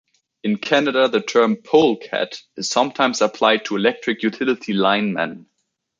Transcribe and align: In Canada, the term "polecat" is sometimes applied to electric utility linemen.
In 0.43 0.57
Canada, 0.57 1.07
the 1.07 1.21
term 1.21 1.57
"polecat" 1.57 2.41
is 2.57 2.71
sometimes 2.71 3.21
applied 3.21 3.65
to 3.65 3.75
electric 3.75 4.23
utility 4.23 4.73
linemen. 4.73 5.45